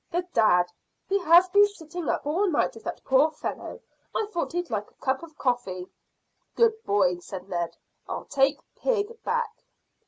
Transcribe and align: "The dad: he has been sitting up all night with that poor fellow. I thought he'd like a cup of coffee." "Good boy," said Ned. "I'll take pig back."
"The 0.09 0.23
dad: 0.33 0.65
he 1.07 1.19
has 1.19 1.47
been 1.49 1.67
sitting 1.67 2.09
up 2.09 2.25
all 2.25 2.47
night 2.47 2.73
with 2.73 2.85
that 2.85 3.03
poor 3.03 3.29
fellow. 3.29 3.81
I 4.15 4.25
thought 4.31 4.53
he'd 4.53 4.71
like 4.71 4.89
a 4.89 4.95
cup 4.95 5.21
of 5.21 5.37
coffee." 5.37 5.91
"Good 6.55 6.83
boy," 6.85 7.19
said 7.19 7.47
Ned. 7.47 7.77
"I'll 8.09 8.25
take 8.25 8.57
pig 8.75 9.21
back." 9.23 9.63